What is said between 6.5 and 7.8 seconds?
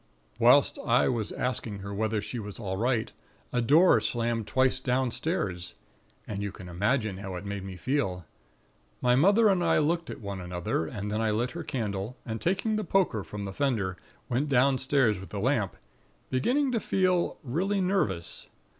can imagine how it made me